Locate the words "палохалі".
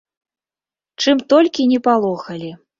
1.89-2.51